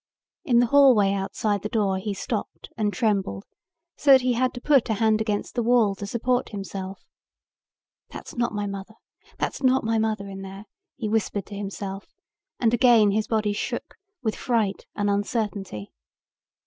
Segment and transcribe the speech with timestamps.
[0.43, 3.45] In the hallway outside the door he stopped and trembled
[3.95, 7.03] so that he had to put a hand against the wall to support himself.
[8.09, 8.95] "That's not my mother.
[9.37, 12.07] That's not my mother in there," he whispered to himself
[12.59, 13.93] and again his body shook
[14.23, 15.91] with fright and uncertainty.